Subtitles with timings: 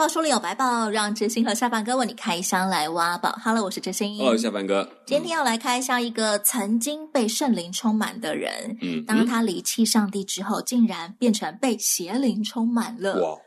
[0.00, 3.38] 百宝书里有百宝，让知心和下半哥为你开箱来挖宝。
[3.44, 4.16] Hello，我是知心。
[4.16, 4.90] Hello，下半哥。
[5.04, 8.78] 今天要来开箱一个曾经被圣灵充满的人。
[8.80, 13.20] 嗯，当他离弃上帝之后，竟然变成被邪灵充满了。
[13.22, 13.38] 哇，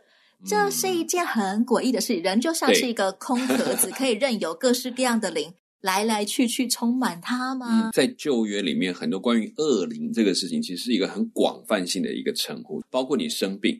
[0.45, 2.13] 这是一件很诡异的事。
[2.17, 7.85] 人就像是一个空壳子，可以任由各式各样的灵来来去去充满它吗？
[7.85, 13.75] 嗯，在旧约里面，很多关于恶灵这个事情，其实是一个很广泛性的一个称呼，包括你生病。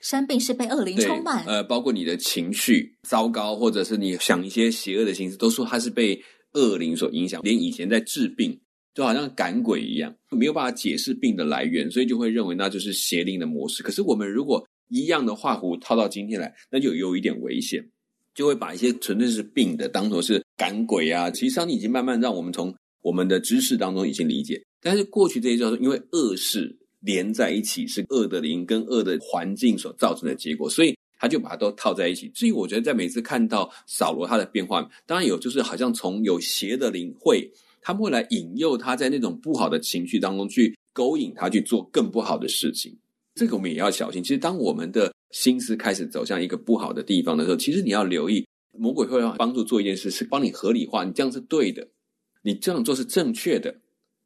[0.00, 6.22] 生病是被恶灵充满，呃，包括你的情绪糟糕，或者是你想一些邪恶的心思，都说它是被
[6.52, 7.40] 恶灵所影响。
[7.42, 8.60] 连以前在治病，
[8.94, 13.82] 就好像赶鬼一样，没有办法解释病的来源，所以就会认为那就是邪灵的模式。
[13.82, 17.82] 可是我们如果一样的画葫芦套到今天来，那就有一点危险，
[18.34, 21.30] 就会把一些纯粹是病的当作是赶鬼啊。
[21.30, 22.72] 其实上帝已经慢慢让我们从
[23.02, 26.78] 我们的知识当中已经理解，但是过去这些叫做因为恶事。
[27.00, 32.28] 连在一起是恶的灵跟恶的环境所造成的结果，所以他就把它都套在一起。
[32.30, 42.96] 至于我觉得，在每次看到扫罗他的变化，当然有就是好像从有邪的灵会，他们会来引诱他在那种不好的情绪当中去勾引他去做更不好的事情。
[43.34, 44.22] 这个我们也要小心。
[44.22, 51.86] 其实当我们的心思开始走向一个不好的地方的时候，其实你要留意，魔鬼会帮助做一件事，是帮你合理化，你这样是对的，
[52.42, 53.74] 你这样做是正确的。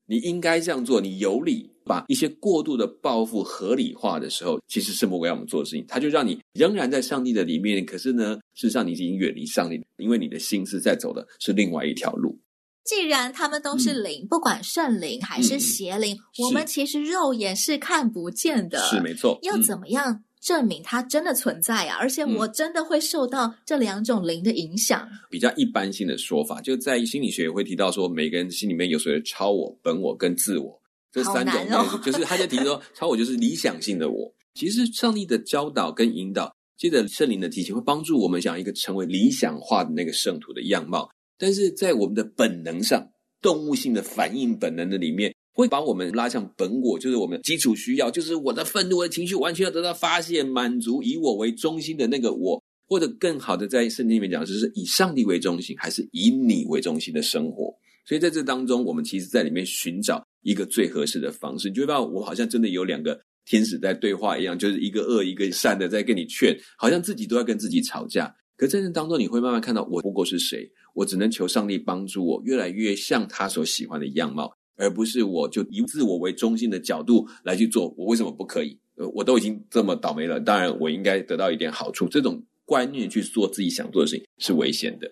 [0.07, 5.85] 你应该这样做，你有理把一些过度的报复合理化的时候，其实是魔鬼要我们做的事情。
[5.89, 12.39] 他就让你仍然在上帝的里面，可是呢，事实上你已经远离上帝，因为你的心是在走的是另外一条路。
[12.85, 19.37] 既然他们都是灵，嗯、不管圣灵还是邪灵，嗯、我们其实肉眼是看不见的，是没错。
[19.43, 20.13] 要怎么样？
[20.13, 21.99] 嗯证明它真的存在啊！
[22.01, 25.07] 而且我真的会受到这两种灵的影响。
[25.13, 30.80] 嗯、比较一般性的说法，就在心理学也会提到说，每个人心里面有所谓的超我、本我跟自我
[31.13, 34.33] 这三种，哦、就是他就提说，超我就是理想性的我。
[34.55, 41.09] 其实上帝的教导跟引导，接着圣灵的提醒，会帮助我们想一个成为理想化的那个圣徒的样貌。
[41.39, 43.07] 但是在我们的本能上，
[43.41, 45.35] 动物性的反应本能的里面。
[45.53, 57.75] 会把我们拉向本我，就是我们的基础需要，就是我的愤怒的情绪完全要得到发泄、满足，以我为中心的那个我，或者更好的在圣经里面讲，就是以上帝为中心，还是以你为中心的生活。
[58.07, 61.69] 所以在这当中，我们其实在里面寻找一个最合适的方式。
[61.69, 68.35] 你就会发现，我好像真的有两个天使在对话一样，就是一个恶一个善的在跟你劝，好像自己都要跟自己吵架。
[68.57, 74.53] 可在这当中，你会慢慢看到我不过是谁，我只能求上帝帮助我，越来越像他所喜欢的样貌。
[74.77, 78.79] 而不是我就以自我为中心的角度来去做，我为什么不可以？
[78.97, 82.09] 呃，我都已经这么倒霉了，当然我应该得到一点好处。
[82.09, 85.11] 这种观念去做自己想做的事情是危险的。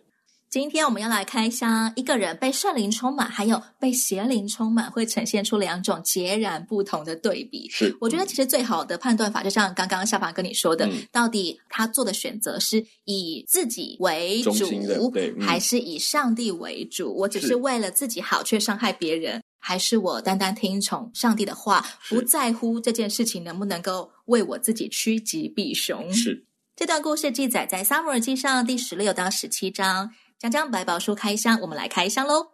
[0.51, 7.69] 今天我们要来开箱，一个人被圣灵充满，还有被邪灵充满，会呈现出两种截然不同的对比。
[7.69, 17.15] 是，我觉得其实最好的判断法，就像刚刚夏凡跟你说的，嗯、到底他做的选择是以自己为主，对，嗯、还是以上帝为主？
[17.15, 19.43] 我只是为了自己好，却伤害别人。
[19.61, 26.11] 还是我单单听从上帝的话，不在乎这件事情能不能够为我自己趋吉避凶。
[26.11, 26.47] 是。
[26.75, 30.11] 这段故事记载在《撒母耳记上》第十六到十七章。
[30.41, 32.53] 江江百宝书开箱，我们来开箱喽。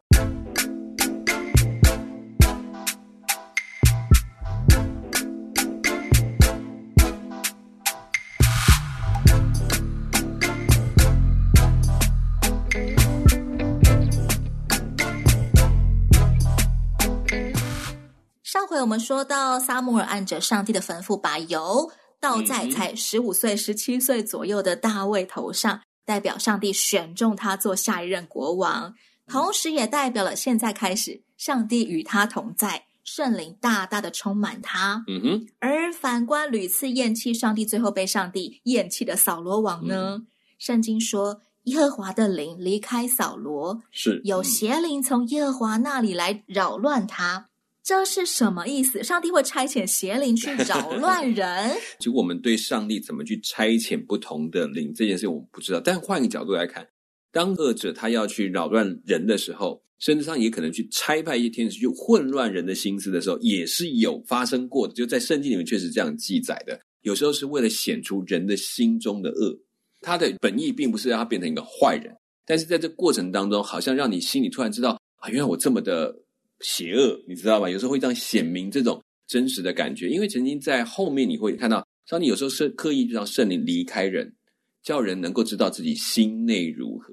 [18.43, 28.95] 上回我们说到，撒母耳按着上帝的吩咐，把油倒在才十五岁、十七岁左右的大卫头上，代表上帝选中他做下一任国王，
[29.27, 35.05] 同时也代表了现在开始，上帝与他同在，圣灵大大的充满他。
[35.07, 35.47] 嗯哼。
[35.59, 40.17] 而反观屡次厌弃上帝，最后被上帝厌弃的扫罗王呢？
[40.19, 40.27] 嗯、
[40.59, 47.49] 圣经说，耶和华的灵离开扫罗，是有邪灵从耶和华那里来扰乱他。
[47.85, 49.05] 这是什么意思？
[49.05, 51.71] 上帝会差遣邪灵去 扰乱人？
[52.01, 55.79] 其实我们对上帝怎么去差遣不同的灵这件事，我们不知道。
[55.79, 56.89] 但换一个角度来看，
[57.31, 64.95] 当恶者他要去扰乱人的时候，甚至上也可能去差派一些天使去混乱人的心思的时候，也是有发生过的。
[64.95, 66.81] 就在圣经里面确实这样记载的。
[67.03, 69.55] 有时候是为了显出人的心中的恶，
[70.01, 72.17] 他的本意并不是让他变成一个坏人，
[72.47, 74.99] 但是在这过程当中，好像让你心里突然知道。
[75.17, 76.15] 啊，原来我这么的
[76.65, 77.69] 邪恶，你知道吧？
[77.69, 84.35] 有时候会这样显明这种真实的感觉，因为曾经在后面你会看到，上帝有时候是刻意让圣灵离开人，
[84.83, 87.13] 叫人能够知道自己心内如何。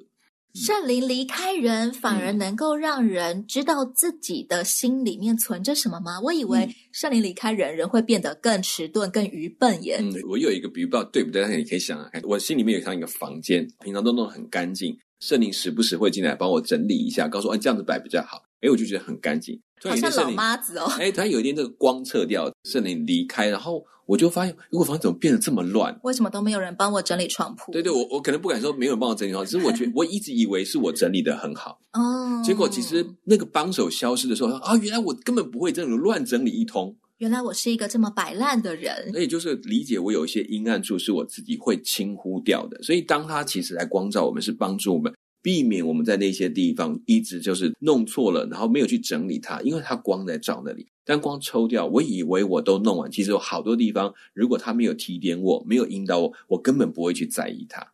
[0.53, 6.19] 圣灵离开人，反而能够让人知道自己的心里面存着什么吗？
[6.21, 9.97] 我以为圣灵离开人，人会变得更迟钝、更愚笨耶。
[10.01, 11.41] 嗯，我有一个比喻，不知道对不对？
[11.41, 18.43] 但是你可以想想看，我心里面有像一个房间，平常都弄得很干净，圣灵时不时会进来帮我整理一下，告诉我，哎，这样子摆比较好。
[18.61, 19.59] 哎，我就觉得很干净。
[19.83, 20.85] 好像老妈子哦。
[20.99, 25.99] 哎，突然有一天这个光撤掉，圣灵离开，然后我就发现，如果房子怎么变得这么乱？
[26.03, 27.71] 为什么都没有人帮我整理床铺？
[27.71, 32.41] 对对，我我可能不敢说没有人帮我整理床，只是我觉得 我一直以为是我整理的很好哦。
[32.45, 36.95] 结果其实那个帮手消失的时候，啊，原来我根本不会这种乱整理一通。
[37.17, 39.11] 原来我是一个这么摆烂的人。
[39.11, 42.81] 所以就是理解我有一些阴暗处是我自己会轻忽掉的。
[42.83, 45.11] 所以当他其实来光照我们，是帮助我们。
[45.41, 57.91] 避免我们在那些地方一直就是弄错了，然后没有去整理它，因为它光在照那里，但光抽掉，我以为我都弄完，其实有好多地方，如果他没有提点我，没有引导我，我根本不会去在意它。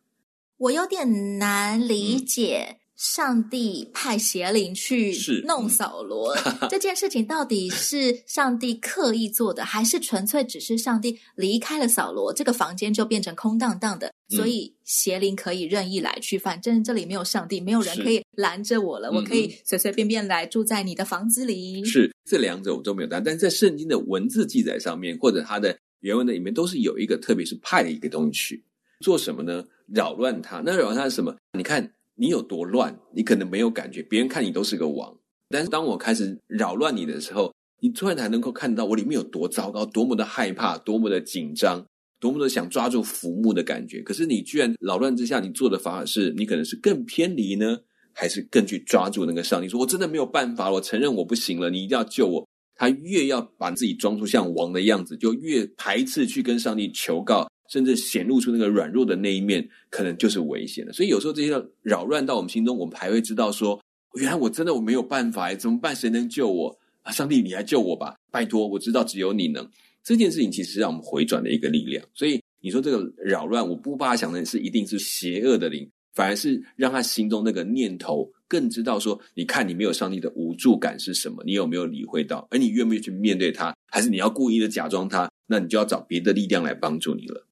[0.57, 2.77] 我有点难理解。
[2.97, 5.15] 嗯上帝派邪灵去
[5.45, 6.35] 弄扫罗
[6.67, 21.85] 这件事情，到底是上帝刻意做的，还是纯粹只是上帝离开了扫罗，这个房间就变成空荡荡的，所以邪灵可以任意来去，反正这里没有上帝，没有人可以拦着我了，我可以随随便便来住在你的房子里。
[21.85, 28.63] 是这两者我都没有答案，但是在圣经的文字记载上面，或者它的原文的里面，都是有一个，特别是派的一个东西去
[29.01, 29.63] 做什么呢？
[29.93, 30.63] 扰乱他。
[30.65, 31.35] 那扰乱他是什么？
[31.55, 31.93] 你看。
[32.17, 35.15] 你有多乱，你可能没有感觉，别人看你都是个王。
[35.49, 41.85] 但是当我开始扰乱你的时候，你突然才能够看到我里面有多糟糕，多么的害怕，多么的紧张，
[42.19, 44.01] 多么的想抓住浮木的感觉。
[44.01, 47.77] 可是你居然扰乱之下，你做的反而是你可能是更偏离呢，
[48.13, 49.69] 还是更去抓住那个上帝？
[49.69, 52.47] 说我真的没有办法，我承认我不行了，你一定要救我。
[52.75, 57.47] 他越要把自己装出像王的样子，就越排斥去跟上帝求告。
[57.67, 60.93] 甚至显露出那个软弱的那一面，可能就是危险的。
[60.93, 63.79] 所以有时候这些扰乱到我们心中，我们还会知道说：
[64.15, 65.95] 原来我真的我没有办法，怎么办？
[65.95, 67.11] 谁能救我啊？
[67.11, 68.15] 上帝，你来救我吧！
[68.31, 69.67] 拜托，我知道只有你能。
[70.03, 72.03] 这件事情其实是让我们回转的一个力量。
[72.13, 81.43] 所以你说这个扰乱，我不把它想成是一定是邪恶的灵，反而是让他心中那个念头更知道说：你看你没有上帝的无助感是什么？
[81.45, 82.47] 你有没有理会到？
[82.49, 83.75] 而你愿不愿意去面对他？
[83.87, 85.29] 还是你要故意的假装他？
[85.45, 87.46] 那你就要找别的力量来帮助你了。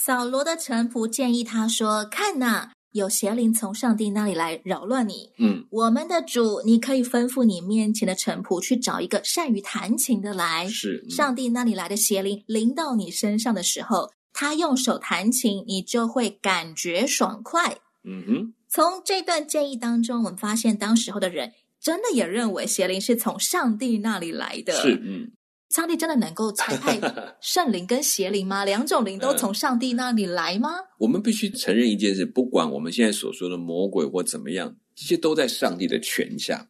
[0.00, 5.32] 扫罗的臣仆建议他说：“看呐，有邪灵从上帝那里来扰乱你。
[5.38, 10.68] 嗯，我们的主，你可以吩咐你面前的臣仆去找一个善于弹琴的来。
[10.68, 17.78] 是，嗯，上帝那里来的邪灵临到你身上的时候，他用手弹琴，你就会感觉爽快。
[18.04, 24.74] 嗯哼，从这段建议当中，我们发现当时候的人真的也认为邪灵是从上帝那里来的。
[24.74, 25.32] 是，嗯。”
[25.70, 26.98] 上帝真的能够差派
[27.40, 28.64] 圣灵跟邪灵吗？
[28.64, 30.70] 两种灵都从上帝那里来吗？
[30.98, 36.68] 我们必须承认一件事：不管我们现在所说的魔鬼或怎么样，这些都在上帝的权下。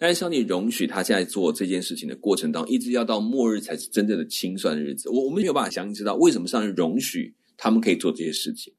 [0.00, 5.08] 但是上帝容许他现在做这件事情的过程当中，一直要到末日才是真正的清算的日子。
[5.08, 8.72] 我我们没有办法详细知道为什么上帝容许他们可以做这些事情。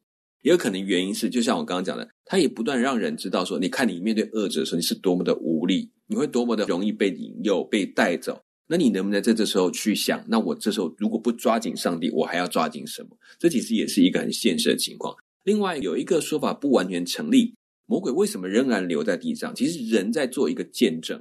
[0.44, 8.42] 也有可能原因是，就像我刚刚讲的，他也不断让人知道说：你看你面对恶者的时候，你是多么的无力，你会多么的容易被引诱、被带走。
[8.72, 10.24] 那你能不能在这时候去想？
[10.28, 13.18] 那我这时候如果不抓紧上帝，我还要抓紧什么？
[13.40, 15.16] 这其实也是一个很现实的情况。
[15.44, 17.56] 另外有一个说法不完全成立：
[17.88, 19.56] 魔鬼为什么仍然留在地上？
[19.56, 21.20] 其实人在做一个见证，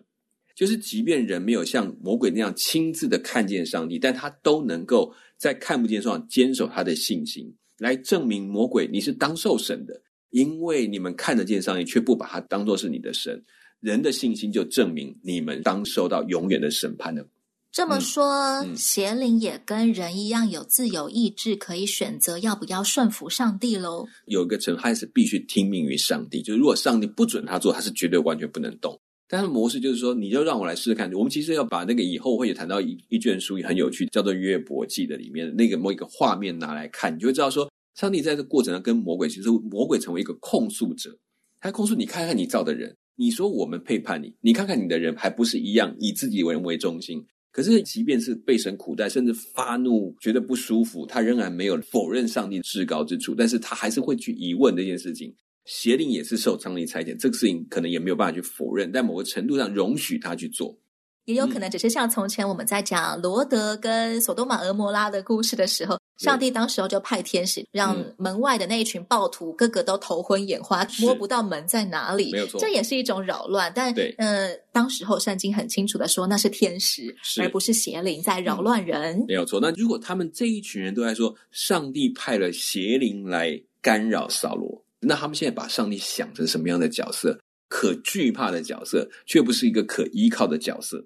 [0.55, 13.43] 就是即便人没有像魔鬼那样亲自的看见上帝，但他都能够在看不见上坚守他的信心，来证明魔鬼你是当受审的，因为你们看得见上帝，却不把他当作是你的神。
[13.81, 17.27] 人的信心就证明你们当受到永远的审判的。
[17.71, 18.25] 这么说，
[18.63, 24.07] 嗯嗯、邪灵也跟人一样有自由意志，可以选择要不要顺服上帝喽？
[24.27, 28.99] 有一个程还是必须听命于上帝，就是如果上帝不准他做，他是绝对完全不能动。
[29.29, 31.13] 但是模式就是说，你就让我来试试看。
[31.13, 41.15] 我们其实要把那个以后会有谈到一一卷书也很有趣，叫做《约伯记》的里面那个某一个画面拿来看，你就会知道说，上帝在这过程中跟魔鬼，其实魔鬼成为一个控诉者，
[41.61, 47.23] 他控诉你，看看你造的人，你说我们背叛你，你看看你的人还不是一样以自己为人为中心。
[47.59, 53.35] 可是，即便是被神苦待，甚至发怒，觉得不舒服，他仍然没有否认上帝至高之处。
[53.35, 55.35] 但是他还是会去疑问这件事情。
[55.65, 60.79] 邪灵也是受上帝差遣，这个事情可能也没有办法去否认，在某个程度上容许他去做。
[61.29, 72.33] 也有可能只是像从前我们在讲罗德跟索多玛、俄摩拉的故事的时候，上帝当时候就派天使，让门外的那一群暴徒个个都头昏眼花，摸不到门在哪里。
[72.33, 73.71] 没有错，这也是一种扰乱。
[73.75, 79.19] 但对，呃，当时候圣经很清楚的说，那是天使，而不是邪灵在扰乱人。
[79.19, 79.61] 嗯，没有错。
[79.61, 87.39] 那如果他们这一群人都在说，上帝派了邪灵来干扰扫罗，那他们现在把上帝想成什么样的角色？
[87.71, 91.05] 可惧怕的角色，却不是一个可依靠的角色。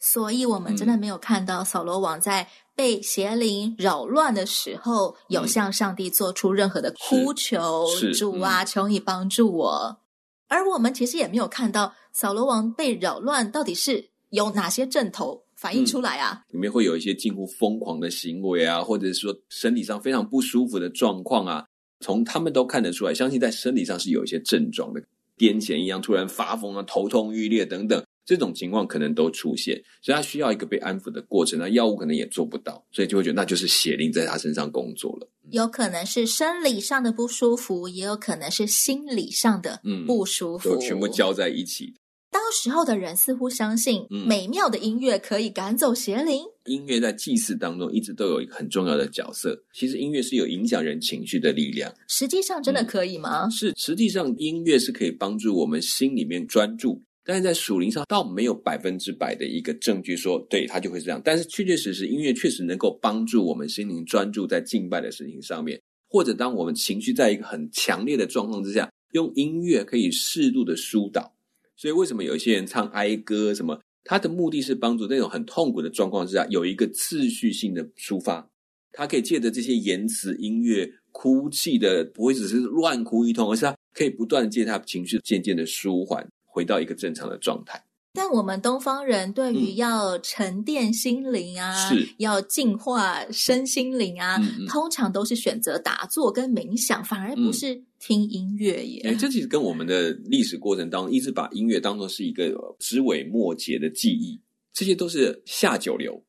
[0.00, 9.98] 所以，我们真的没有看到扫罗王在被邪灵扰乱的时候，嗯、有向上帝做出任何的哭求，主啊，求你帮助我。
[10.46, 16.44] 而我们其实也没有看到扫罗王被扰乱到底是有哪些阵头反映出来啊？
[16.50, 21.66] 里面会有一些近乎疯狂的行为啊，或者是说身体上非常不舒服的状况啊，
[22.00, 25.00] 从他们都看得出来，相信在生理上是有一些症状的，
[25.36, 28.02] 癫痫一样，突然发疯啊，头痛欲裂等等。
[28.28, 31.58] 这种情况可能都出现，所以他需要一个被安抚的过程。
[31.58, 35.26] 那药物可能也做不到，所以就会觉得那就是邪灵在他身上工作了。
[35.48, 41.94] 有可能是生理上的不舒服，也有可能是心理上的不舒服，嗯、全部交在一起。
[42.30, 46.42] 当时候的人似乎相信，美妙的音乐可以赶走邪灵。
[46.64, 49.58] 嗯、音乐在祭祀当中一直都有一个很重要的角色。
[49.72, 51.90] 其实音乐是有影响人情绪的力量。
[52.08, 53.46] 实际上真的可以吗？
[53.46, 57.02] 嗯、是，实际上音乐是可以帮助我们心里面专注。
[57.28, 61.20] 但是在属灵上，倒没有百分之百的一个证据说，对，它就会这样。
[61.22, 71.30] 但是确确实实，音乐确实能够帮助我们心灵专注在敬拜的事情上面，或者当我们情绪在一个很强烈的状况之下，用音乐可以适度的疏导。
[71.76, 78.48] 所以为什么有些人唱哀歌什么，他的目的是帮助那种很痛苦的状况之下有一个次序性的抒发，
[78.90, 86.26] 他可以借着这些言辞、音乐、哭泣的，不会只是乱哭一通，而是他可以不断借他情绪渐渐的舒缓。
[86.58, 87.80] 回到一个正常的状态，
[88.12, 99.02] 但我们东方人对于要沉淀心灵啊，嗯、要净化身心灵啊，嗯嗯、通常都是选择打坐跟冥想，反而不是听音乐耶。
[99.04, 104.40] 哎、嗯，这其实跟我们的历史过程当中，一直把音乐当作是一个枝尾末节的记忆，
[104.72, 106.20] 这些都是下九流。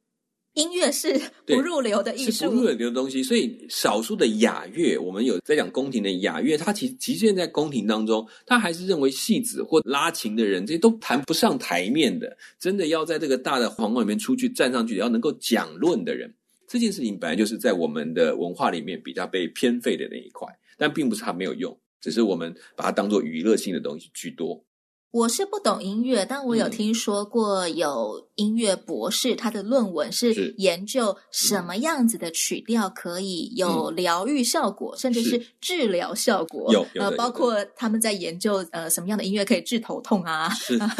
[0.59, 3.23] 音乐是不入流的艺术，是不入流的东西。
[3.23, 12.37] 所以，少数的雅乐，我们有在讲宫廷的雅乐，它其实即便在宫廷当中，他还是认为戏子或拉琴的人，这些都谈不上台面的。
[12.59, 16.33] 真的要在这个大的皇宫里面出去站上去，要能够讲论的人，
[16.67, 20.47] 这件事情本来就是在我们的文化里面比较被偏废的那一块。
[20.77, 24.63] 但并不是它没有用，只是我们把它当做娱乐性的东西居多。
[25.11, 36.71] 我是不懂音乐，但我有听说过有音乐博士，他的论文是研究什么样子的曲调可以有疗愈效果，甚至是治疗效果。
[36.71, 40.47] 有，有呃，包括他们在研究呃什么样的音乐可以治头痛啊，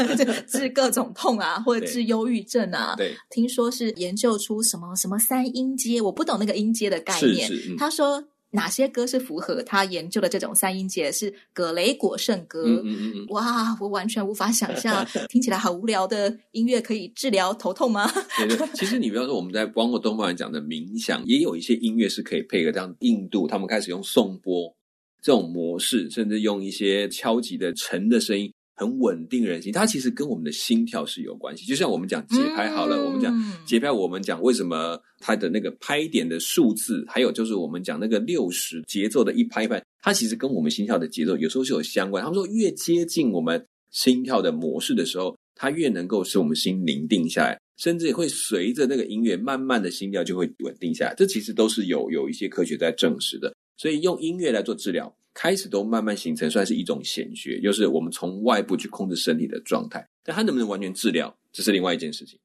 [0.49, 2.95] 治各种痛啊，或者治忧郁症啊。
[2.97, 7.47] 对，听说是研究出什么什么三音阶，我不懂那个音阶的概念。
[7.47, 8.23] 是是，嗯，他说。
[8.51, 11.11] 哪些歌是符合他研究的这种三音节？
[11.11, 12.63] 是葛雷果圣歌。
[12.65, 13.25] 嗯嗯嗯。
[13.29, 18.11] 哇，我完全无法想象， 听起来好无聊的音乐可以治疗头痛吗？
[18.37, 24.75] 对对， 其实你不要说，我们在包括东方人讲的冥想，也有一些音乐是可以配合，像印度他们开始用颂钵
[25.21, 28.51] 这种模式，甚至用一些敲击的沉的声音。
[28.79, 31.65] 很稳定人心，它其实跟我们的心跳是有关系。
[31.65, 42.23] 就像我们讲节拍好了，嗯、我们讲节拍，我们讲为什么它的那个拍点的数字，还有就是我们讲那个六十节奏的一拍一拍，它其实跟我们心跳的节奏有时候是有相关。
[42.23, 51.13] 他们说，越接近我们心跳的模式的时候，它越能够使我们心宁定下来，甚至也会随着那个音乐慢慢的心跳就会稳定下来。
[51.17, 53.53] 这其实都是有有一些科学在证实的。
[53.75, 55.13] 所以用音乐来做治疗。
[55.41, 62.37] 开始都慢慢形成，算是一种显学，就是我们从外部去控制身体的状态，但它能不能完全治疗，这是另外一件事情。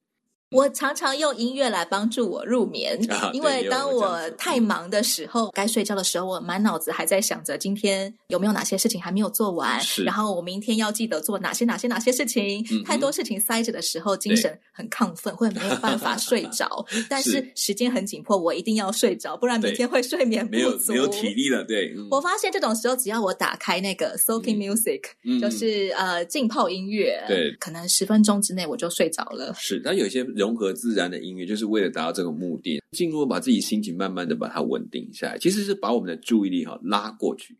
[0.55, 12.65] 我常常用音乐来帮助我入眠，啊、因为当我太忙的时候，该睡觉的时候，我满脑子还在想着今天有没有哪些事情还没有做完，然后我明天要记得做哪些哪些哪些事情。
[12.71, 16.85] 嗯、太多事情塞着的时候，精神很亢奋，会没有办法睡着。
[17.09, 21.63] 但是时间很紧迫，我一定要睡着，不然明天会睡眠不足，没有没有体力了。
[21.65, 29.53] 对，嗯、我发现这种时候，只要我打开那个 soaking music，、嗯、就是呃浸泡音乐，对，可能十分钟之内我就睡着了。
[29.57, 31.19] 是，但有些融合自然的。
[31.19, 37.57] 音乐就是为了达到这个目的，进入把自己心情慢慢的把它稳定下来，其实是把我们的注意力哈拉过去，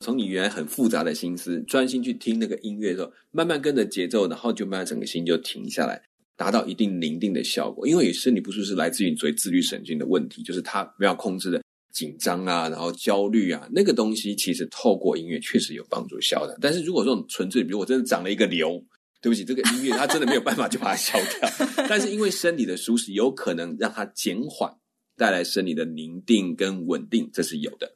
[0.00, 6.02] 从你原来很复杂的心思专心去听那个音乐的时候，慢慢跟着节奏，然后就慢慢整个心就停下来，
[6.36, 7.86] 达到一定宁定的效果。
[7.86, 16.58] 因为身体不舒适是来自于你所谓自律神经的问题，就是它没有控制的紧张啊，然后焦虑啊，那个东西其实透过音乐确实有帮助消的。
[16.60, 18.82] 但是如果说纯粹，比如我真的长了一个瘤。
[19.20, 21.50] 对不起，这个音乐它真的没有办法就把它消掉，
[21.88, 24.72] 但是因为身体的舒适，有可能让它减缓
[25.16, 27.94] 带来生理的宁定跟稳定，这是有的。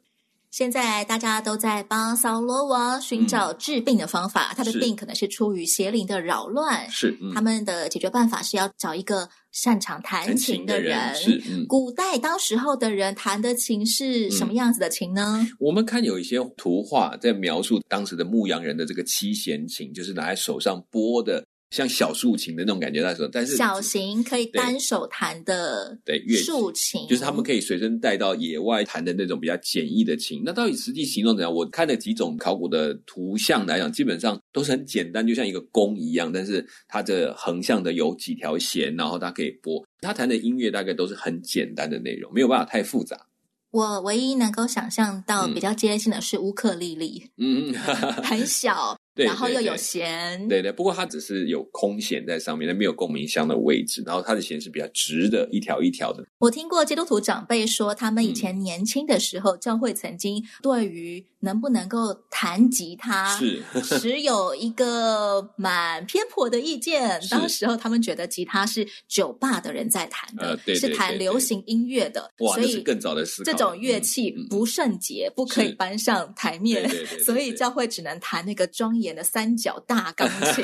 [0.49, 6.89] 现在大家都在帮扫罗王寻找治病的方法，嗯、他的病可能是出于邪灵的扰乱。
[6.89, 10.97] 是，嗯、他们的解决办法是要找一个擅长弹琴的人。
[10.97, 15.37] 人是，嗯、古代当时候的人弹的琴是什么样子的琴呢？
[15.39, 21.43] 嗯、我们看有一些图画在描述当时的牧羊人的这个七弦琴，就是拿在手上拨的。
[21.71, 30.43] 像小竖琴的那种感觉，那时候，但是小型可以单手弹的对竖琴，就是他们可以随身带到野外弹的那种比较简易的琴。
[30.45, 31.51] 那到底实际形状怎样？
[31.51, 39.83] 我看了几种考古的图像来讲，基本上都是很简单，就像一个弓一样，但是它的横向的有几条弦，然后它可以拨。
[40.01, 43.27] 他弹的音乐大概都是很简单的内容，没有办法太复杂。
[43.71, 47.73] 我唯一能够想象到比较接近的是乌克丽丽，嗯，
[48.21, 48.97] 很小。
[49.13, 54.01] 对，然后又有弦，对对，对，不过它只是有空弦在上面，它没有共鸣箱的位置。
[54.05, 56.25] 然后它的弦是比较直的，一条一条的。
[56.39, 63.61] 我听过基督徒长辈说，他们以前年轻的时候，嗯、教会曾经对于能不能够弹吉他是
[63.99, 67.19] 持有一个蛮偏颇的意见。
[67.29, 73.51] 当时候他们觉得吉他是酒吧的人在弹的，呃、对对对对，是弹流行音乐的，哇，所以是更早的思考。
[73.51, 76.89] 这种乐器不圣洁，嗯、不可以搬上台面，
[77.25, 80.63] 所以教会只能弹那个庄严的三角大钢琴，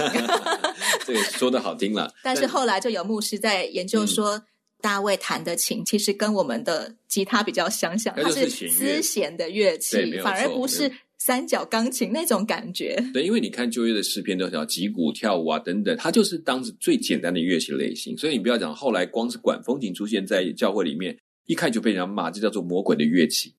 [1.06, 2.14] 这个说的好听了。
[2.24, 4.42] 但是后来就有牧师在研究说，
[4.82, 12.96] 大卫弹的琴其实跟我们的吉他比较相像，它是丝弦的乐器，反而不是三角钢琴那种感觉。
[13.12, 18.16] 对，因为你看旧约的诗篇都叫击鼓跳舞啊等等，它就是当时最简单的乐器类型。
[18.18, 21.18] 所以你不要讲后来光是管风琴出现在教会里面，
[21.48, 23.56] 一看就被人家骂，这叫做魔鬼的乐器。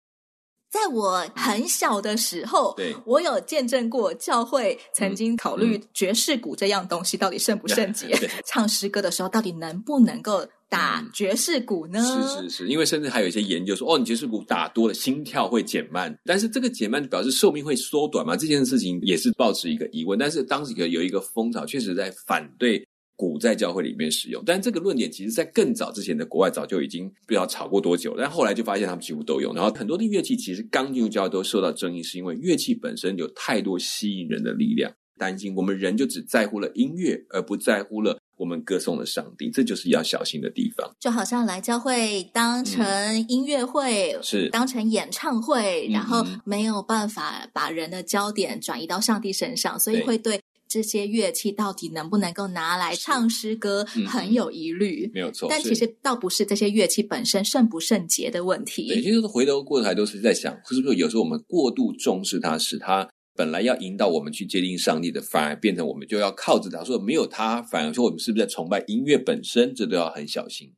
[0.70, 8.06] 在我很小的时候，对我有见证过教会曾经考虑爵士鼓这样东西到底圣不 圣洁？
[8.08, 12.02] 嗯、唱诗歌的时候到底能不能够打爵士鼓呢？
[12.02, 18.36] 是是是，因为甚至还有一些研究说，哦，你爵士鼓打多了，心跳会减慢，但是这个减慢表示寿命会缩短嘛？
[18.36, 20.18] 这件事情也是抱持一个疑问。
[20.18, 22.86] 但是当时有一个风潮，确实在反对。
[23.18, 29.52] 鼓在教会里面使用，但这个论点其实在更早之前的国外早就已经不知道吵过多久，但后来就发现他们几乎都用。
[29.52, 40.88] 然后很多的乐器其实刚进入教会都受到争议，是因为乐器本身有太多吸引人的力量，担心我们人就只在乎了音乐，而不在乎了我们歌颂了上帝，这就是要小心的地方。
[41.00, 42.86] 就好像来教会当成
[43.26, 50.40] 音乐会，嗯、是当成演唱会，然后没有办法把人的焦点转移到上帝身上，所以会对。
[50.68, 55.06] 这些乐器到底能不能够拿来唱诗歌，很有疑虑。
[55.06, 58.88] 嗯、没有错，但其实倒不是这些乐器本身圣不圣洁的问题。
[58.88, 66.84] 对，其实回头过来都是在想，是不是有时候我们过度重视它，使它本来要引导我们去接近上帝的，反而变成我们就要靠着它。
[66.84, 69.74] 说没有它，反而说我们是不是在崇拜音乐本身？
[69.74, 70.70] 这都要很小心。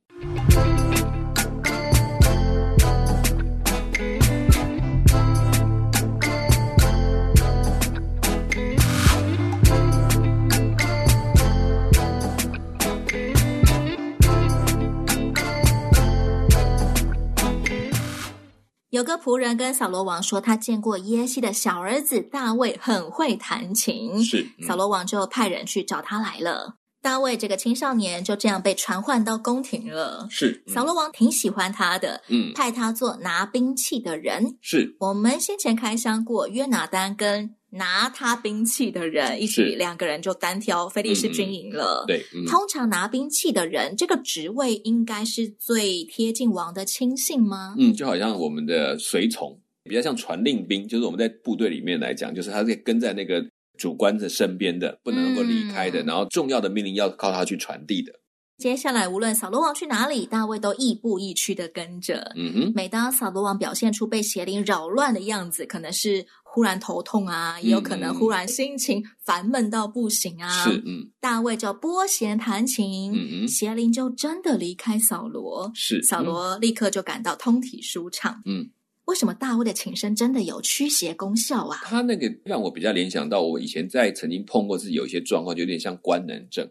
[19.00, 24.22] 有个仆人跟扫罗王说，他见过耶西的小儿子大卫很会弹琴。
[24.22, 26.74] 是，嗯、扫罗王就派人去找他来了。
[27.00, 30.26] 大卫这个青少年就这样被传唤到宫廷了。
[30.28, 34.58] 是，扫罗王挺喜欢他的，嗯，派他做拿兵器的人。
[34.60, 37.54] 是，我们先前开箱过约拿丹跟。
[37.72, 42.04] 拿他兵器的人一起，两个人就单挑菲利士军营了。
[42.04, 47.76] 嗯、对，嗯、通常拿兵器的人，这个职位应该是最贴近王的亲信吗？
[47.78, 53.44] 嗯，就好像我们的随从，比较像传令兵，就是我们在部队里面来讲，就是他是跟在那个
[53.78, 58.12] 主官的身边的，不能够离开的，嗯、然后重要的命令要靠他去传递的。
[58.59, 62.30] 接下来，无论扫罗王去哪里，大卫都亦步亦趋的跟着。
[62.37, 66.26] 嗯哼，每当扫罗王表现出被邪灵扰乱的样子，可能是。
[66.52, 70.48] 忽然头痛啊，也有可能忽然心情烦闷到不行啊。
[70.64, 75.70] 是，嗯，大卫就拨弦弹琴，嗯嗯，邪灵就真的离开扫罗。
[75.74, 78.42] 是，扫罗立刻就感到通体舒畅。
[78.46, 78.68] 嗯，
[79.04, 81.78] 为什么大卫的琴声真的有驱邪功效啊？
[81.84, 86.68] 他那个让我比较联想到，我以前在曾经碰过自己有一些状况，就有点像官能症。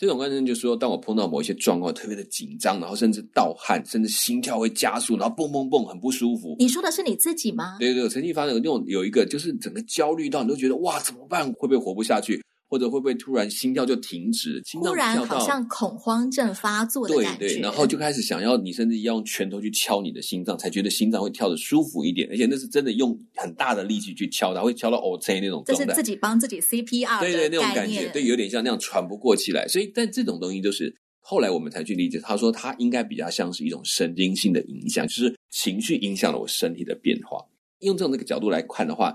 [0.00, 6.56] 这种观念就是说，当我碰到某一些状况特别的紧张，然后甚至盗汗，甚至心跳会加速，然后蹦蹦蹦很不舒服。
[6.58, 7.76] 你说的是你自己吗？
[7.78, 11.44] 对对对，曾经发生有那种有一个，就是整个焦虑到你都觉得哇，怎么办？
[11.52, 12.42] 会不会活不下去？
[12.70, 14.62] 或者会不会突然心跳就停止？
[14.64, 17.38] 心跳突然好像恐慌症发作的感觉。
[17.40, 22.28] 对对，然后就开始想要你，甚至要用拳头去敲你的心脏，才觉得心脏会跳得舒服一点。
[22.30, 25.84] 而且那是真的用很大的力气去敲，它会敲到 O C 那种状态。
[25.84, 29.66] 这是自己帮自己 CPR 对对，那种感觉，对，有点像那样喘不过气来。
[29.66, 37.44] 所以，但这种东西就是后来我们才去理解，他说他应该比较像是一种神经性的影响，就是情绪影响了我身体的变化。
[37.80, 39.12] 用这种这个角度来看的话，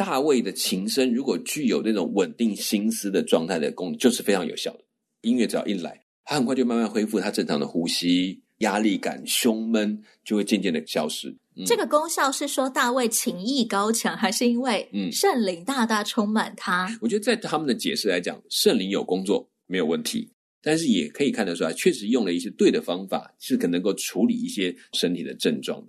[0.00, 4.80] 大卫的琴声如果具有那种稳定心思的状态的功能，就是非常有效的。
[5.20, 11.28] 音乐只要一来，他很快就慢慢恢复他正常的呼吸，压力感、胸闷就会渐渐的消失。
[11.54, 16.86] 嗯、这个功效是说大卫情艺高强，还是因为圣灵大大充满他？
[16.86, 20.30] 嗯、我觉得在他们的解释来讲，圣灵有工作没有问题。
[20.62, 25.86] 但是也可以看得出来，确实用了一些对的方法，是可能够处理一些身体的症状。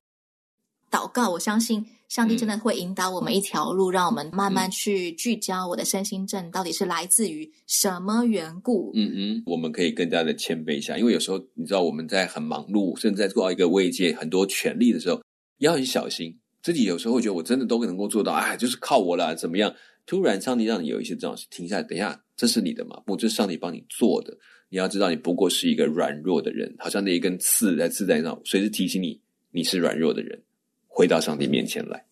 [0.91, 8.91] 祷告，我相信上帝真的会引导我们一条路，嗯、让我们慢慢去聚焦我的身心症到底是来自于什么缘故。
[8.93, 15.21] 嗯嗯，我们可以更加的谦卑一下，因为有时候你知道我们在很忙碌，甚至在做到一个慰藉很多权利的时候，
[15.59, 16.37] 要很小心。
[16.61, 19.73] 自己有时候会觉得我真的都能够做到，哎，就是靠我了，怎么样？
[20.05, 23.01] 突然上帝让你有一些这种事停下来，等一下，这是你的吗？
[23.05, 24.37] 不，这是上帝帮你做的。
[24.69, 29.19] 你要知道，你不过是一个软弱的人，好像那一根刺在刺在那，随时提醒你
[29.51, 30.41] 你是软弱的人，
[30.93, 32.05] 回到上帝面前来。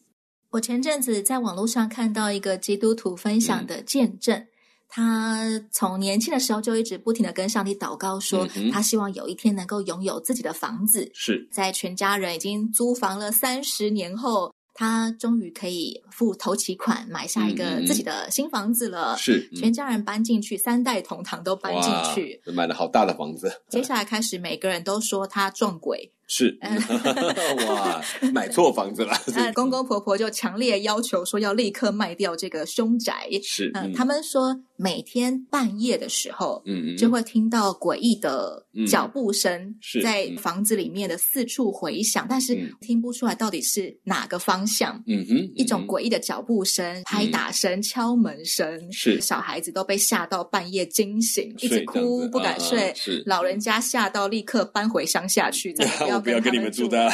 [0.51, 4.47] 我前阵子在网络上看到一个基督徒分享的见证，嗯、
[4.87, 11.11] 他从年轻的时候就一直不停的跟上帝祷告说，说、嗯、他希望有一天能够拥有自己的房子。
[11.13, 14.53] 是在全家人已经租房了三十年后。
[14.75, 23.51] 他终于可以付头期款买下一个自己的新房子了，是、嗯、全家人搬进去，三代同堂都搬进去，买了好大的房子。
[23.67, 26.09] 接下来开始，每个人都说他撞鬼。
[26.29, 26.57] 是，
[27.67, 29.13] 哇，买错房子了。
[29.35, 33.27] 那公公婆婆就强烈要求说要立刻卖掉这个凶宅。
[33.43, 45.03] 是，嗯，他们说每天半夜的时候，嗯，就会听到诡异的脚步声在房子里面的四处回响，但是听不出来到底是哪个方向。
[45.07, 52.93] 嗯哼，一种诡异的脚步声、拍打声、敲门声，是小孩子都被吓到半夜惊醒，一直哭不敢睡。
[52.95, 56.18] 是，老人家吓到立刻搬回乡下去，再不要。
[56.19, 57.09] 不要跟你们住的。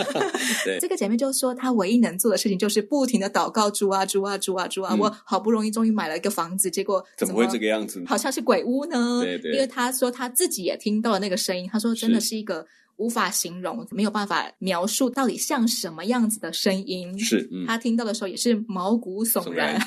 [0.64, 4.96] 对，这个姐妹就说，她唯一能做的事情就是不停的祷告，主啊，主啊，主啊，主啊！
[4.98, 8.02] 我好不容易终于买了一个房子，结果怎么会这个样子？
[8.06, 9.22] 好像是鬼屋呢。
[9.22, 9.52] 对对。
[9.52, 17.18] 因为她说她自己也听到了那个声音，她说真的是一个无法形容、没有办法描述到底像什么样子的声音。
[17.18, 19.80] 是，她听到的时候也是毛骨悚然，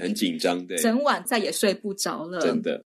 [0.00, 2.40] 很紧张，对， 整晚再也睡不着了。
[2.40, 2.84] 真的。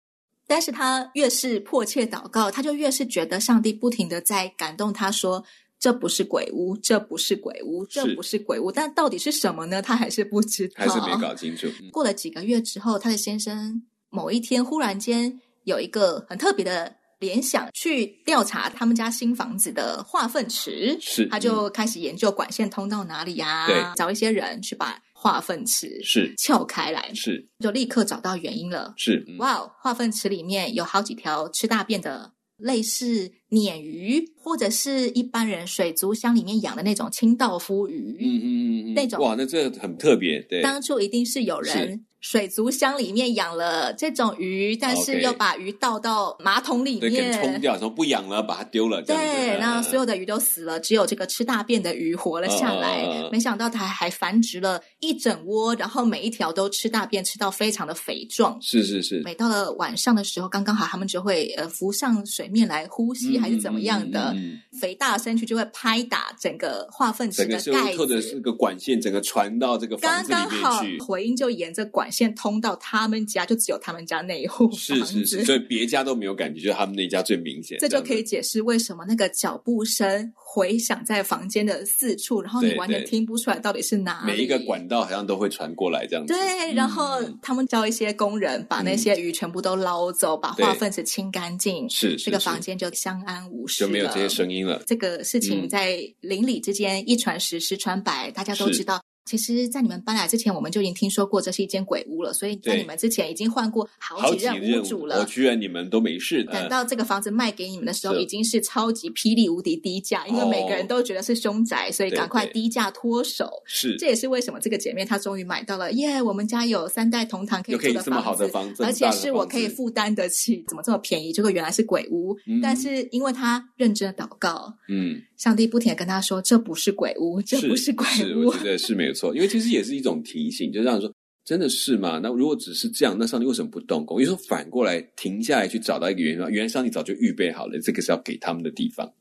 [0.52, 5.42] 但是他越是迫切祷告，他就越是觉得上帝不停的在感动他，说
[5.78, 8.70] 这不是鬼屋，这不是鬼屋，这不是鬼屋。
[8.70, 9.80] 但到底是什么呢？
[9.80, 11.66] 他还是不知道，还是没搞清楚。
[11.80, 25.00] 嗯、过了几个月之后，他的先生某一天忽然间有一个很特别的联想，去调查他们家新房子的化粪池，是，他就开始研究管线通到哪里呀、啊，对，找一些人去把。
[25.22, 28.92] 化粪池是撬开来，是就立刻找到原因了。
[28.96, 38.16] 是哇哦，化粪池里面有好几条吃大便的，类似鲶鱼，或者是一般人水族箱里面养的那种清道夫鱼。
[38.18, 40.44] 嗯嗯嗯嗯，那种哇，那这很特别。
[40.50, 42.04] 对，当初一定是有人。
[42.22, 49.02] 水族箱里面养了这种鱼，但是又把鱼倒到马桶里面，对，冲掉，说不养了，把它丢了。
[49.02, 53.02] 对，然后所有的鱼都死了，只有这个吃大便的鱼活了下来。
[53.02, 53.30] Uh, uh, uh, uh.
[53.32, 58.56] 没想到它还繁殖了一整窝，然后每一条都吃大便，吃到非常的肥壮。
[58.62, 59.20] 是是是。
[59.24, 64.30] 每到了晚上的时候，刚刚好，他们就会呃浮上水面来呼吸，还是怎么样的？
[64.30, 70.60] 嗯嗯嗯、肥大的身躯就会拍打整个化粪池的盖子，或者是个管线，整个传到这个房子里面去。
[70.60, 72.11] 刚刚好回音就沿着管。
[72.12, 77.78] 线通到他们家，就只有他们家那一户是是是，所以别家都没有感觉，就他们那家最明显。
[77.80, 84.32] 这就可以解释为什么那个脚步声回响在房间的四处，然后你完全听不出来到底是哪里。
[84.32, 86.34] 每一个管道好像都会传过来这样子。
[86.34, 94.82] 对，然后他们叫一些工人把那些鱼全部都捞走，嗯、把化粪池清干净，是这个房间就相安无事，就没有这些声音了。
[94.86, 99.00] 这个事情在邻里之间一传十，十传百，大家都知道。
[99.24, 102.32] 其实，在你们搬来之前，我们就已经听说过这是一间鬼屋了。
[102.32, 105.20] 所以在你们之前已经换过好几任屋主了。
[105.20, 106.42] 我居然你们都没事。
[106.44, 113.48] 等到这个房子卖给你们的时候，已经是超级霹雳无敌低价，因为每个人都觉得是凶宅，所以赶快低价脱手。
[113.64, 115.92] 是，这也是为什么这个姐妹她终于买到了。
[115.92, 120.64] 耶，我们家有三代同堂可以住的房子，而且是我可以负担得起。
[120.68, 121.32] 怎么这么便宜？
[121.32, 122.36] 结果原来是鬼屋。
[122.62, 125.22] 但是因为她认真的祷告，嗯。
[125.36, 128.06] 上帝不停的跟她说：“这不是鬼屋，这不是鬼
[128.36, 131.12] 屋。”我觉得是没有错，因为其实也是一种提醒，就让人说
[131.44, 132.18] ：“真的是吗？
[132.22, 134.20] 那如果只是这样，那上帝为什么不动工？
[134.20, 139.12] 因为说反过来停下来去找到一个原因，原来上帝早就预备好了，这个是要给他们的地方。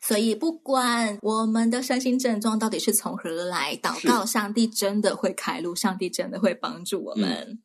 [0.00, 7.60] 所以，不管我们的身心症状到底是从何而来，祷告上帝真的会开路，上帝真的会帮助我们。”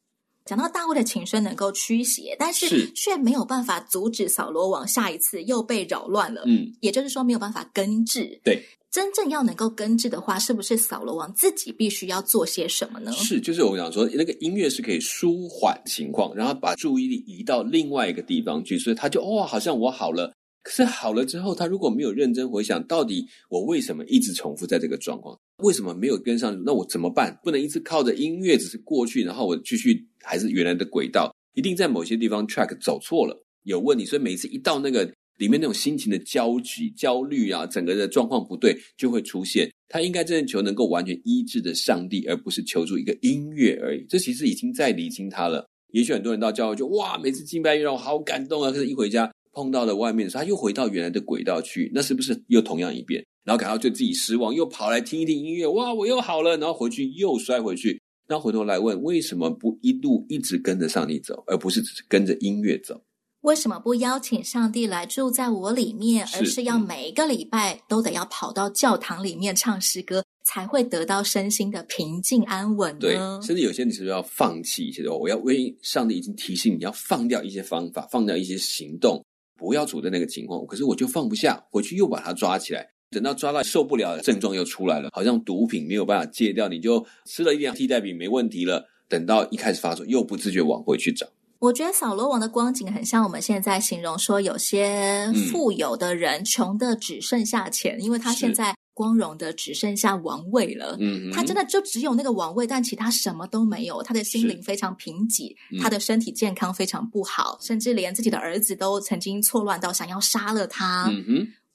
[0.46, 6.44] 讲到大卫的琴声能够驱邪，但是却没有办法阻止扫罗王下一次又被扰乱了。
[6.46, 8.40] 嗯，也就是说没有办法根治。
[8.46, 8.64] 对，
[8.98, 13.12] 真正要能够根治的话，是不是扫罗王自己必须要做些什么呢？
[13.12, 20.34] 是，就是我想说，那个音乐是可以舒缓情况，然后把注意力移到另外一个地方去，所以他就哇、哦，好像我好了。
[20.64, 25.38] 可是好了之后，他如果没有认真回想，到底我为什么一直重复在这个状况？
[25.58, 26.60] 为什么没有跟上？
[26.66, 27.40] 那我怎么办？
[27.44, 34.04] 不能一直靠着音乐只是过去，然后我继续还是原来的轨道，一定在某些地方 track 走错了，有问题。
[34.06, 35.08] 所以每次一到那个
[35.38, 39.72] 里面那种心情的焦急、焦虑啊，整个的状况不对，就会出现。
[39.90, 44.06] 他应该真正求能够完全医治的上帝，而不是求助一个音乐而已。
[44.10, 45.66] 这其实已经在理清他了。
[45.94, 49.32] 也许很多人到教会就哇，每次敬拜让我好感动啊，可是一回家。
[49.54, 53.26] 碰到了外面的时候，他又回到原来的轨道去，那是不是又同样一遍？
[53.44, 63.02] 然后感到对自己失望，又跑来听一听音乐，哇，我又好了，然后回去又摔回去，然后回头来问，为什么不一路一直跟着上帝走，而不是只是跟着音乐走？
[63.48, 73.00] 为什么不邀请上帝来住在我里面，而是要每一个礼拜都得要跑到教堂里面唱诗歌，才会得到身心的平静安稳呢？
[73.00, 75.14] 对，甚至有些你是不是要放弃一些的？
[75.14, 79.24] 我要为上帝已经提醒你要放掉一些方法，放掉一些行动。
[79.58, 91.26] 不要处在那个情况，可是我就放不下，回去又把它抓起来，等到抓到受不了的症状又出来了，好像毒品没有办法戒掉，你就吃了一点替代品没问题了，等到一开始发作又不自觉往回去找。
[91.60, 98.76] 我觉得扫罗王的光景很像我们现在形容说有些富有的人穷的只剩下钱，嗯、因为他现在。
[98.98, 104.02] 光荣的只剩下王位了，嗯，他真的就只有那个王位，但其他什么都没有。
[104.02, 111.12] 他的心灵非常贫瘠，嗯，他的身体健康非常不好，甚至连自己的儿子都曾经错乱到想要杀了他。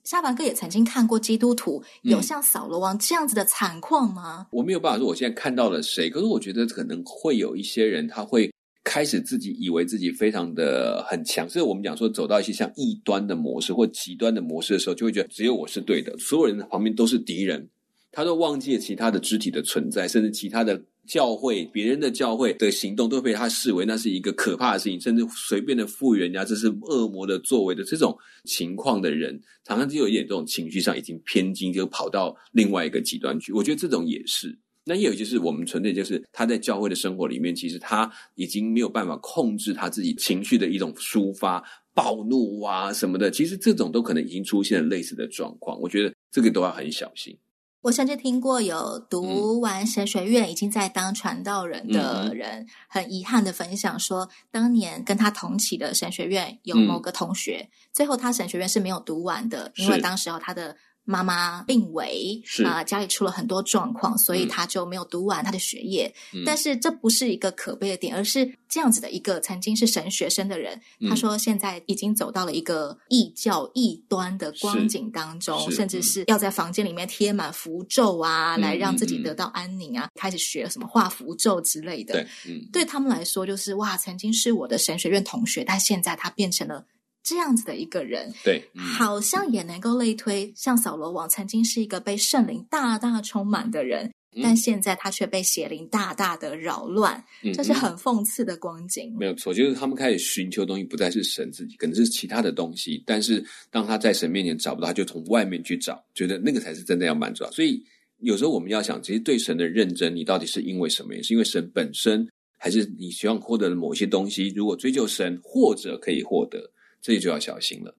[0.03, 4.49] 夏凡哥也曾经看过基督徒有像扫罗王这样子的惨况吗？
[4.51, 8.52] 我没有办法说我现在看到了谁，可是我觉得可能会有一些人他会。
[8.85, 17.69] 开始自己以为自己非常的很强，所以我们讲说走到一些像异端的模式或极端的模式的时候，就会觉得只有我是对的，所有人的旁边都是敌人，
[18.11, 33.53] 他都忘记了其他的肢体的存在，甚至其他的教会、别人的教会的行动都被他视为那是一个可怕的事情，甚至随便的赋予人家这是恶魔的作为的这种情况的人，常常就有一点这种情绪上已经偏激，就跑到另外一个极端去。
[33.53, 34.59] 我觉得这种也是。
[34.85, 41.63] 那也有就是我们纯粹就是他在教会的生活里面，其实他已经没有办法控制他自己情绪的一种抒发，
[41.95, 45.81] 暴怒啊什么的，其实这种都可能已经出现了类似的状况。
[45.81, 47.39] 我觉得这个都要很小心。
[47.83, 60.77] 我甚至听过有读完神学院已经在当传道人的人，很遗憾的分享说，当年跟他同期的神学院有某个同学，最后他神学院是没有读完的，因为当时候他的。
[61.05, 66.13] 妈妈病危，啊、呃，家里出了很多状况，所以他就没有读完他的学业。
[66.33, 82.15] 嗯、但是这不是一个可悲的点，而是这样子的一个曾经是神学生的人，嗯、他说现在已经走到了一个异教异端的光景当中，甚至是要在房间里面贴满符咒啊，来让自己得到安宁啊，嗯、开始学什么画符咒之类的。
[82.15, 86.85] 对，嗯、对他们来说，就是哇，曾经是我的神学院同学，但现在他变成了。
[87.23, 99.15] 这样子的一个人，对，嗯、好像也能够类推，像扫罗王曾经是一个被圣灵大大充满的人，嗯、但现在他却被邪灵大大的扰乱，嗯、这是很讽刺的光景。
[99.17, 103.03] 没有错，就是他们开始寻求的东西不再是神自己，可能是其他的东西。
[103.07, 107.45] 但是当他在神面前找不到，他就从外面去找，觉得那个才是真的要满足。
[107.53, 107.81] 所以
[108.19, 111.15] 有时候我们要想，其实对神的认真，你到底是因为什么？
[111.15, 112.27] 也是因为神本身，
[112.59, 114.49] 还是你希望获得的某些东西？
[114.57, 116.69] 如果追求神，或者可以获得。
[117.03, 117.97] 这就要小心了。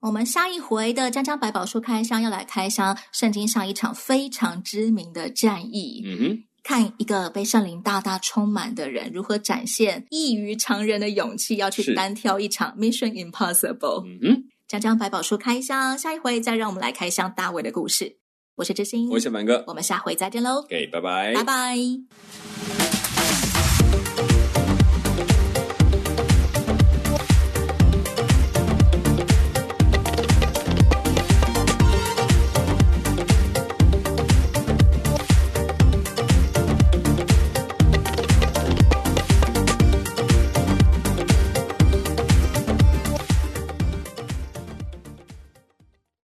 [0.00, 6.02] 我们下一回的《江江百宝书》开箱要来开箱圣经上一场非常知名的战役。
[6.04, 14.04] 嗯哼，看一个被圣灵大大充满的人如何展现异于常人的勇气，要去单挑一场 Mission Impossible。
[14.04, 14.28] 嗯哼，
[14.66, 18.16] 《江江百宝书》开箱，下一回再让我们来开箱大卫的故事。
[18.56, 20.62] 我是知心，我是小凡哥，我们下回再见喽。
[20.68, 23.01] 给，拜拜，拜拜。